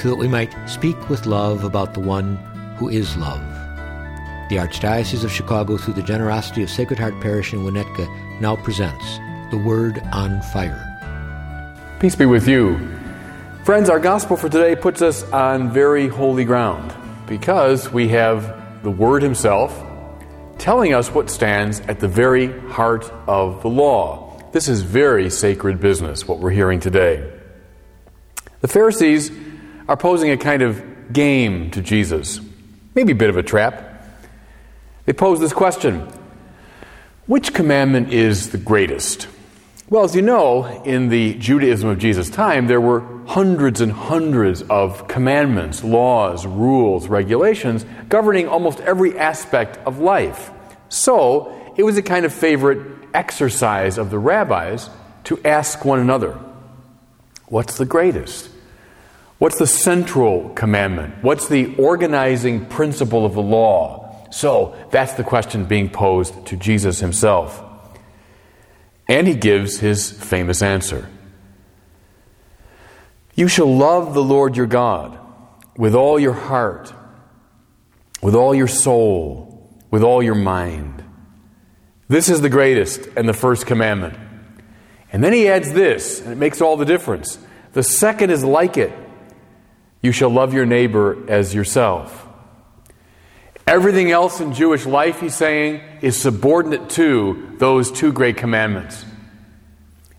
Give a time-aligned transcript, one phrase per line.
[0.00, 2.36] so that we might speak with love about the one
[2.78, 3.42] who is love.
[4.48, 8.08] The Archdiocese of Chicago, through the generosity of Sacred Heart Parish in Winnetka,
[8.40, 9.18] now presents
[9.50, 10.86] The Word on Fire.
[12.00, 12.78] Peace be with you.
[13.64, 16.94] Friends, our gospel for today puts us on very holy ground
[17.26, 19.84] because we have the Word Himself
[20.56, 24.40] telling us what stands at the very heart of the law.
[24.52, 27.30] This is very sacred business, what we're hearing today.
[28.62, 29.30] The Pharisees
[29.90, 32.40] are posing a kind of game to Jesus,
[32.94, 34.06] maybe a bit of a trap.
[35.04, 36.06] They pose this question
[37.26, 39.26] Which commandment is the greatest?
[39.88, 44.62] Well, as you know, in the Judaism of Jesus' time, there were hundreds and hundreds
[44.62, 50.52] of commandments, laws, rules, regulations governing almost every aspect of life.
[50.88, 54.88] So, it was a kind of favorite exercise of the rabbis
[55.24, 56.38] to ask one another,
[57.48, 58.50] What's the greatest?
[59.40, 61.24] What's the central commandment?
[61.24, 64.28] What's the organizing principle of the law?
[64.30, 67.64] So that's the question being posed to Jesus himself.
[69.08, 71.08] And he gives his famous answer
[73.34, 75.18] You shall love the Lord your God
[75.74, 76.92] with all your heart,
[78.20, 81.02] with all your soul, with all your mind.
[82.08, 84.18] This is the greatest and the first commandment.
[85.10, 87.38] And then he adds this, and it makes all the difference.
[87.72, 88.92] The second is like it
[90.02, 92.26] you shall love your neighbor as yourself.
[93.66, 99.04] Everything else in Jewish life, he's saying, is subordinate to those two great commandments.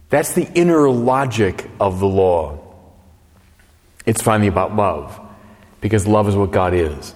[0.09, 2.59] That's the inner logic of the law.
[4.05, 5.19] It's finally about love,
[5.79, 7.13] because love is what God is.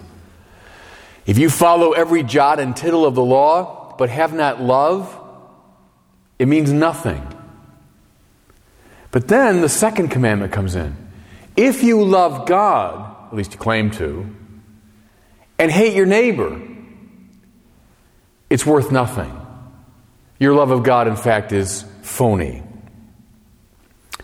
[1.26, 5.18] If you follow every jot and tittle of the law, but have not love,
[6.38, 7.26] it means nothing.
[9.12, 11.05] But then the second commandment comes in.
[11.56, 14.36] If you love God, at least you claim to,
[15.58, 16.62] and hate your neighbor,
[18.50, 19.42] it's worth nothing.
[20.40, 22.62] Your love of God, in fact, is phony.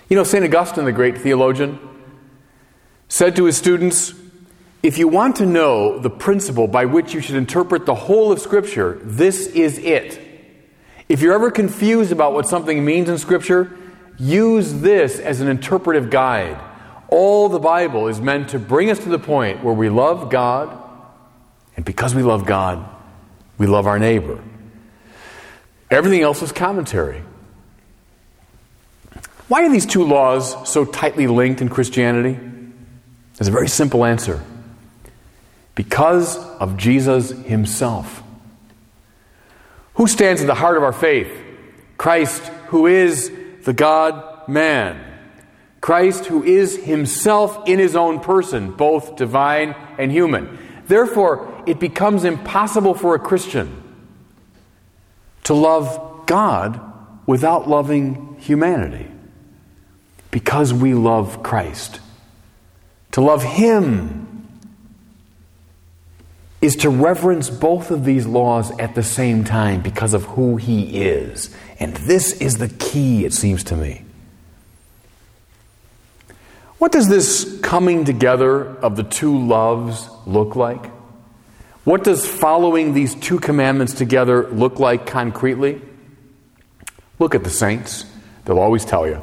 [0.10, 0.44] You know, St.
[0.44, 1.80] Augustine, the great theologian,
[3.08, 4.14] said to his students,
[4.84, 8.40] If you want to know the principle by which you should interpret the whole of
[8.40, 10.20] Scripture, this is it.
[11.08, 13.78] If you're ever confused about what something means in Scripture,
[14.18, 16.60] use this as an interpretive guide.
[17.12, 20.76] All the Bible is meant to bring us to the point where we love God,
[21.76, 22.84] and because we love God,
[23.58, 24.42] we love our neighbor.
[25.92, 27.22] Everything else is commentary.
[29.50, 32.40] Why are these two laws so tightly linked in Christianity?
[33.36, 34.42] There's a very simple answer
[35.76, 38.24] because of Jesus himself.
[39.96, 41.30] Who stands at the heart of our faith?
[41.98, 43.30] Christ, who is
[43.64, 45.11] the God man.
[45.82, 50.58] Christ, who is himself in his own person, both divine and human.
[50.86, 53.82] Therefore, it becomes impossible for a Christian
[55.44, 56.80] to love God
[57.26, 59.08] without loving humanity
[60.30, 62.00] because we love Christ.
[63.12, 64.48] To love Him
[66.62, 71.02] is to reverence both of these laws at the same time because of who He
[71.02, 71.56] is.
[71.80, 74.06] And this is the key, it seems to me.
[76.82, 80.84] What does this coming together of the two loves look like?
[81.84, 85.80] What does following these two commandments together look like concretely?
[87.20, 88.06] Look at the saints.
[88.46, 89.22] They'll always tell you.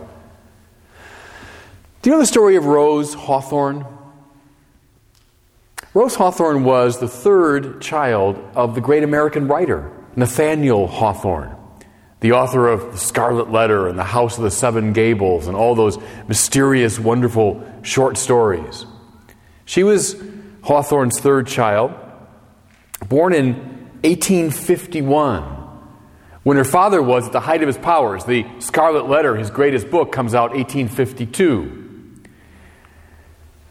[2.03, 3.85] Do you know the story of Rose Hawthorne?
[5.95, 11.57] Rose Hawthorne was the third child of the great American writer, Nathaniel Hawthorne
[12.20, 15.74] the author of The Scarlet Letter and The House of the Seven Gables and all
[15.74, 18.86] those mysterious, wonderful short stories.
[19.65, 20.16] She was
[20.62, 21.94] Hawthorne's third child,
[23.09, 23.54] born in
[24.03, 25.42] 1851,
[26.42, 28.24] when her father was at the height of his powers.
[28.24, 31.86] The Scarlet Letter, his greatest book, comes out 1852.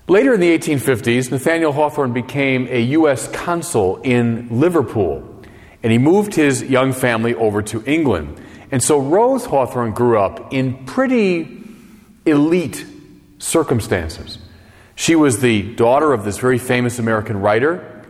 [0.07, 3.27] Later in the 1850s, Nathaniel Hawthorne became a U.S.
[3.27, 5.36] consul in Liverpool
[5.87, 8.41] and he moved his young family over to England.
[8.71, 11.63] And so Rose Hawthorne grew up in pretty
[12.25, 12.85] elite
[13.39, 14.37] circumstances.
[14.95, 18.03] She was the daughter of this very famous American writer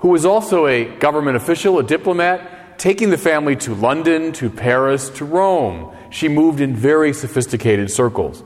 [0.00, 5.08] who was also a government official, a diplomat, taking the family to London, to Paris,
[5.08, 5.96] to Rome.
[6.10, 8.42] She moved in very sophisticated circles.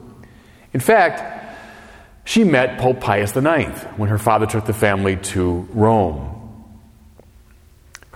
[0.73, 1.59] In fact,
[2.25, 6.40] she met Pope Pius IX when her father took the family to Rome.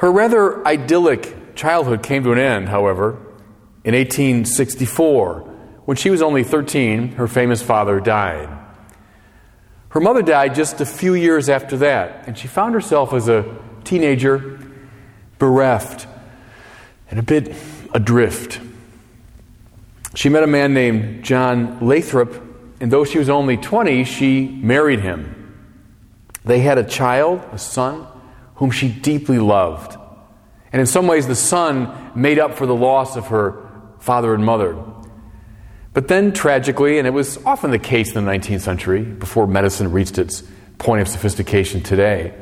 [0.05, 3.13] Her rather idyllic childhood came to an end, however,
[3.85, 5.41] in 1864.
[5.87, 8.51] When she was only 13, her famous father died.
[9.89, 13.57] Her mother died just a few years after that, and she found herself as a
[13.85, 14.61] teenager
[15.39, 16.07] bereft
[17.11, 17.57] and a bit
[17.95, 18.61] adrift.
[20.15, 22.43] She met a man named John Lathrop,
[22.79, 25.55] and though she was only 20, she married him.
[26.45, 28.07] They had a child, a son,
[28.57, 29.97] whom she deeply loved.
[30.73, 33.69] And in some ways, the son made up for the loss of her
[34.01, 34.77] father and mother.
[35.93, 39.93] But then, tragically, and it was often the case in the 19th century, before medicine
[39.93, 40.43] reached its
[40.79, 42.35] point of sophistication today,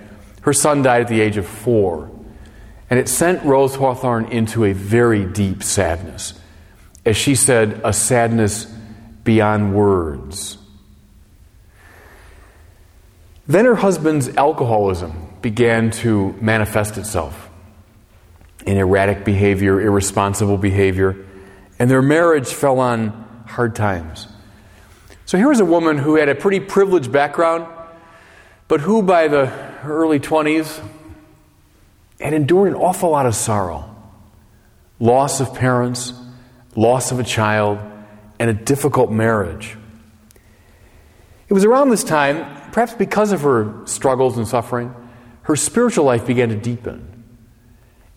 [0.43, 2.11] her son died at the age of four.
[2.89, 6.35] And it sent Rose Hawthorne into a very deep sadness.
[7.05, 8.65] As she said, a sadness
[9.25, 10.59] beyond words.
[13.47, 17.51] Then her husband's alcoholism began to manifest itself
[18.65, 21.25] in erratic behavior, irresponsible behavior,
[21.79, 23.09] and their marriage fell on
[23.47, 24.29] hard times.
[25.27, 27.67] So here was a woman who had a pretty privileged background,
[28.69, 29.53] but who by the
[29.85, 30.83] early 20s
[32.21, 33.89] had endured an awful lot of sorrow
[35.01, 36.13] loss of parents,
[36.77, 37.81] loss of a child,
[38.39, 39.77] and a difficult marriage.
[41.49, 44.95] It was around this time, perhaps because of her struggles and suffering,
[45.43, 47.09] her spiritual life began to deepen.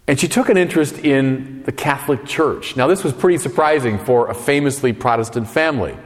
[0.07, 2.75] And she took an interest in the Catholic Church.
[2.75, 5.97] Now, this was pretty surprising for a famously Protestant family.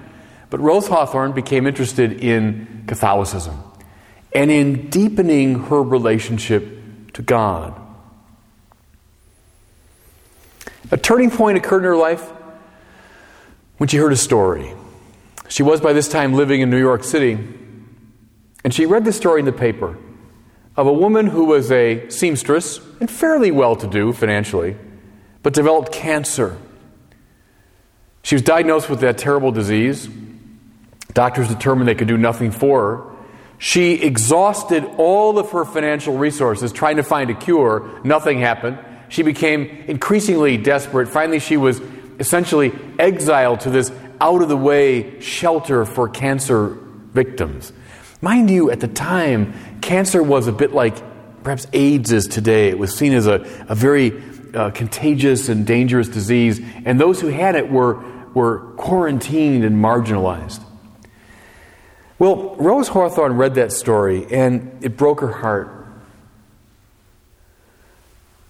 [0.49, 3.61] But Rose Hawthorne became interested in Catholicism
[4.33, 7.79] and in deepening her relationship to God.
[10.91, 12.31] A turning point occurred in her life
[13.77, 14.73] when she heard a story.
[15.49, 17.37] She was by this time living in New York City,
[18.63, 19.97] and she read the story in the paper
[20.79, 24.77] of a woman who was a seamstress and fairly well to do financially,
[25.43, 26.57] but developed cancer.
[28.23, 30.07] She was diagnosed with that terrible disease.
[31.13, 33.15] Doctors determined they could do nothing for her.
[33.57, 37.99] She exhausted all of her financial resources trying to find a cure.
[38.05, 38.79] Nothing happened.
[39.09, 41.09] She became increasingly desperate.
[41.09, 41.81] Finally, she was
[42.19, 43.91] essentially exiled to this
[44.21, 46.77] out of the way shelter for cancer
[47.11, 47.73] victims.
[48.21, 50.95] Mind you, at the time, cancer was a bit like
[51.43, 52.69] perhaps AIDS is today.
[52.69, 54.21] It was seen as a, a very
[54.53, 58.03] uh, contagious and dangerous disease, and those who had it were,
[58.33, 60.63] were quarantined and marginalized.
[62.17, 65.75] Well, Rose Hawthorne read that story, and it broke her heart.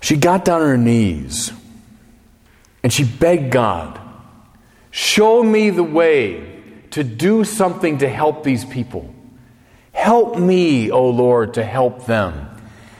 [0.01, 1.51] She got down on her knees
[2.83, 3.99] and she begged God,
[4.91, 6.61] Show me the way
[6.91, 9.13] to do something to help these people.
[9.99, 12.47] Help me, O Lord, to help them.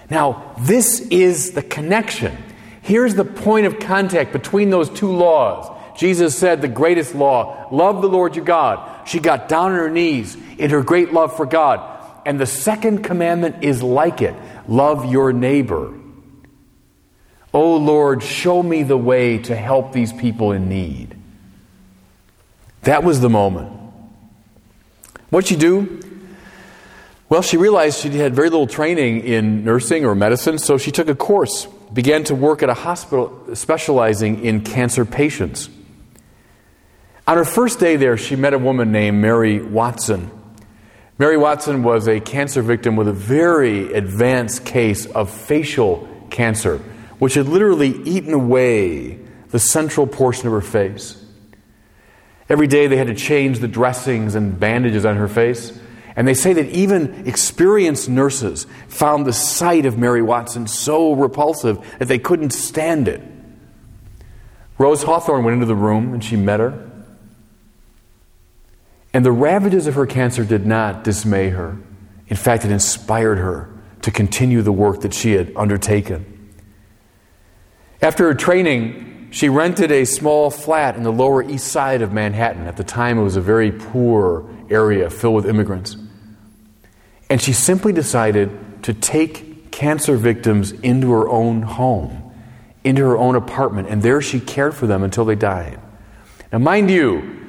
[0.09, 2.35] Now, this is the connection.
[2.81, 5.73] Here's the point of contact between those two laws.
[5.97, 9.07] Jesus said the greatest law love the Lord your God.
[9.07, 11.79] She got down on her knees in her great love for God.
[12.25, 14.35] And the second commandment is like it
[14.67, 15.97] love your neighbor.
[17.53, 21.15] O Lord, show me the way to help these people in need.
[22.81, 23.71] That was the moment.
[25.29, 26.01] What'd she do?
[27.29, 31.09] Well, she realized she had very little training in nursing or medicine, so she took
[31.09, 35.69] a course, began to work at a hospital specializing in cancer patients.
[37.27, 40.31] On her first day there, she met a woman named Mary Watson.
[41.19, 46.79] Mary Watson was a cancer victim with a very advanced case of facial cancer,
[47.19, 49.19] which had literally eaten away
[49.49, 51.23] the central portion of her face.
[52.49, 55.79] Every day they had to change the dressings and bandages on her face.
[56.19, 61.79] And they say that even experienced nurses found the sight of Mary Watson so repulsive
[61.97, 63.21] that they couldn't stand it.
[64.77, 66.91] Rose Hawthorne went into the room and she met her.
[69.13, 71.77] And the ravages of her cancer did not dismay her.
[72.27, 73.69] In fact, it inspired her
[74.01, 76.53] to continue the work that she had undertaken.
[78.01, 82.67] After her training, she rented a small flat in the Lower East Side of Manhattan.
[82.67, 85.95] At the time, it was a very poor area filled with immigrants.
[87.29, 92.33] And she simply decided to take cancer victims into her own home,
[92.83, 95.79] into her own apartment, and there she cared for them until they died.
[96.51, 97.39] Now, mind you,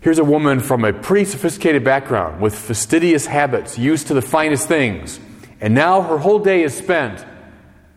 [0.00, 4.66] Here's a woman from a pretty sophisticated background with fastidious habits, used to the finest
[4.66, 5.20] things,
[5.60, 7.24] and now her whole day is spent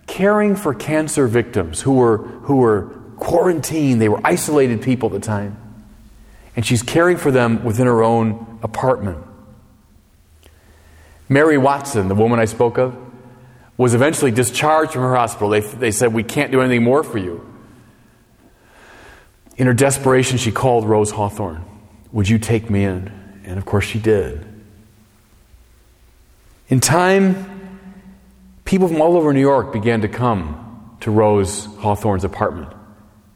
[0.06, 4.02] caring for cancer victims who were, who were quarantined.
[4.02, 5.58] They were isolated people at the time.
[6.58, 9.23] And she's caring for them within her own apartment.
[11.30, 12.96] Mary Watson, the woman I spoke of,
[13.78, 15.50] was eventually discharged from her hospital.
[15.50, 17.50] They, they said, We can't do anything more for you.
[19.58, 21.64] In her desperation, she called Rose Hawthorne.
[22.12, 23.12] Would you take me in?
[23.46, 24.46] And of course, she did.
[26.70, 27.90] In time,
[28.66, 32.72] people from all over New York began to come to Rose Hawthorne's apartment.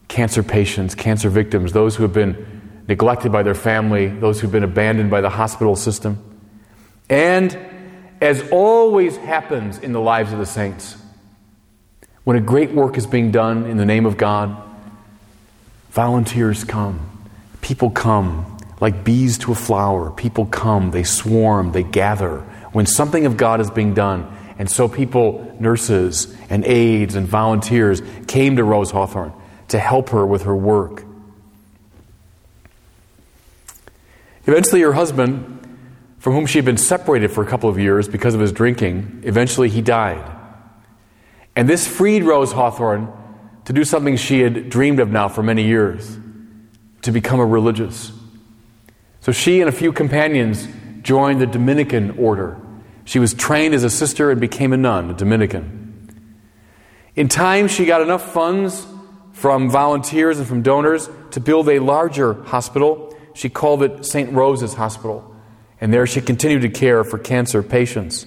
[0.08, 4.64] Cancer patients, cancer victims, those who have been neglected by their family, those who've been
[4.64, 6.24] abandoned by the hospital system.
[7.10, 7.58] And
[8.22, 10.98] as always happens in the lives of the saints,
[12.24, 14.56] when a great work is being done in the name of God,
[15.92, 17.30] volunteers come,
[17.62, 20.12] people come, like bees to a flower.
[20.12, 22.40] People come, they swarm, they gather
[22.72, 24.34] when something of God is being done.
[24.60, 29.34] And so people, nurses and aides and volunteers, came to Rose Hawthorne
[29.70, 31.04] to help her with her work.
[34.46, 35.57] Eventually, her husband,
[36.18, 39.22] from whom she had been separated for a couple of years because of his drinking,
[39.24, 40.34] eventually he died.
[41.56, 43.12] And this freed Rose Hawthorne
[43.66, 46.18] to do something she had dreamed of now for many years
[47.02, 48.12] to become a religious.
[49.22, 50.68] So she and a few companions
[51.02, 52.58] joined the Dominican order.
[53.06, 56.12] She was trained as a sister and became a nun, a Dominican.
[57.16, 58.86] In time, she got enough funds
[59.34, 63.16] from volunteers and from donors to build a larger hospital.
[63.34, 64.32] She called it St.
[64.32, 65.36] Rose's Hospital.
[65.80, 68.26] And there she continued to care for cancer patients.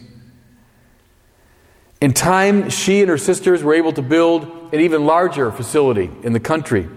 [2.01, 6.33] In time, she and her sisters were able to build an even larger facility in
[6.33, 6.89] the country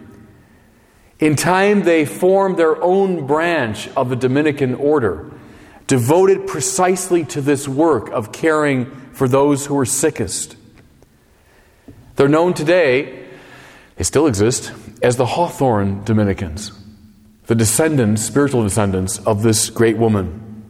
[1.24, 5.32] in time, they formed their own branch of the Dominican order,
[5.88, 10.58] devoted precisely to this work of caring for those who were sickest.
[12.18, 13.26] They're known today,
[13.96, 16.74] they still exist, as the Hawthorne Dominicans,
[17.54, 20.66] the descendants, spiritual descendants of this great woman.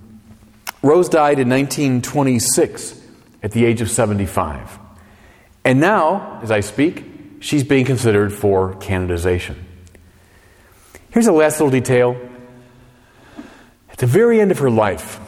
[0.81, 2.99] Rose died in 1926
[3.41, 4.79] at the age of 75.
[5.63, 7.05] And now, as I speak,
[7.39, 9.65] she's being considered for canonization.
[11.11, 12.17] Here's a last little detail.
[13.89, 15.21] At the very end of her life,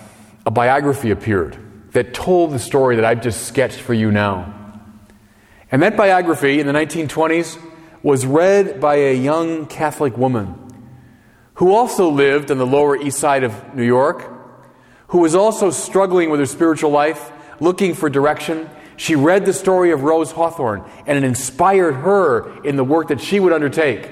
[0.45, 1.57] a biography appeared
[1.93, 4.53] that told the story that I've just sketched for you now.
[5.71, 7.57] And that biography in the 1920s
[8.03, 10.63] was read by a young Catholic woman
[11.55, 14.31] who also lived on the Lower East Side of New York,
[15.07, 18.69] who was also struggling with her spiritual life, looking for direction.
[18.97, 23.21] She read the story of Rose Hawthorne, and it inspired her in the work that
[23.21, 24.09] she would undertake.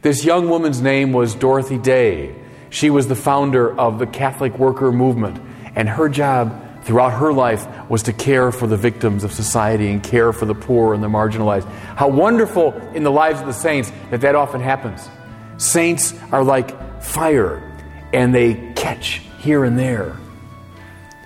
[0.00, 2.34] This young woman's name was Dorothy Day.
[2.70, 5.40] She was the founder of the Catholic Worker Movement,
[5.74, 10.02] and her job throughout her life was to care for the victims of society and
[10.02, 11.68] care for the poor and the marginalized.
[11.96, 15.06] How wonderful in the lives of the saints that that often happens.
[15.58, 17.62] Saints are like fire,
[18.12, 20.16] and they catch here and there.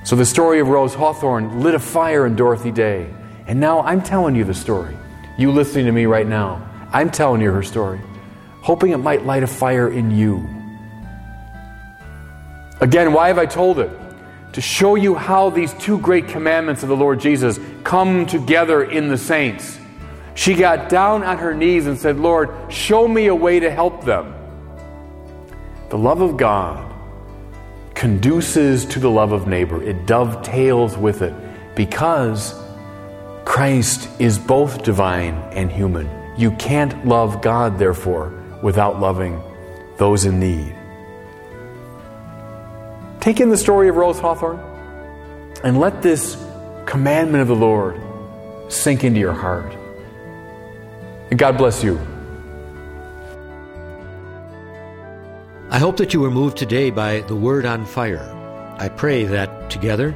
[0.05, 3.15] So the story of Rose Hawthorne lit a fire in Dorothy Day.
[3.47, 4.97] And now I'm telling you the story.
[5.39, 8.01] You listening to me right now, I'm telling you her story
[8.63, 10.49] hoping it might light a fire in you.
[12.81, 13.91] Again, why have I told it?
[14.55, 19.09] To show you how these two great commandments of the Lord Jesus come together in
[19.09, 19.79] the saints.
[20.35, 24.05] She got down on her knees and said, Lord, show me a way to help
[24.05, 24.35] them.
[25.91, 26.93] The love of God
[27.95, 31.35] conduces to the love of neighbor, it dovetails with it
[31.77, 32.55] because
[33.45, 36.09] Christ is both divine and human.
[36.37, 39.41] You can't love God, therefore, without loving
[39.99, 40.75] those in need.
[43.21, 44.59] Take in the story of Rose Hawthorne
[45.63, 46.43] and let this
[46.87, 48.01] commandment of the Lord
[48.69, 49.77] sink into your heart.
[51.33, 51.99] And God bless you.
[55.71, 58.29] I hope that you were moved today by the word on fire.
[58.79, 60.15] I pray that together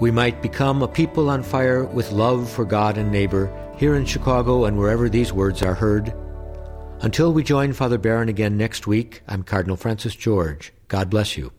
[0.00, 4.04] we might become a people on fire with love for God and neighbor here in
[4.06, 6.12] Chicago and wherever these words are heard
[7.00, 10.72] until we join Father Barron again next week, I'm Cardinal Francis George.
[10.88, 11.52] God bless you.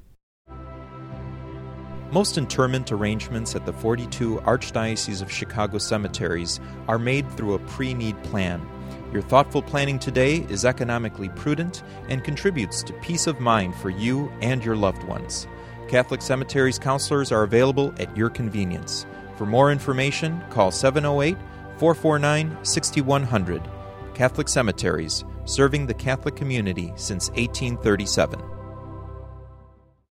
[2.12, 6.60] Most interment arrangements at the 42 Archdiocese of Chicago cemeteries
[6.90, 8.68] are made through a pre need plan.
[9.14, 14.32] Your thoughtful planning today is economically prudent and contributes to peace of mind for you
[14.42, 15.48] and your loved ones.
[15.88, 19.06] Catholic Cemeteries counselors are available at your convenience.
[19.38, 21.38] For more information, call 708
[21.78, 23.62] 449 6100
[24.14, 28.57] Catholic Cemeteries, serving the Catholic community since 1837.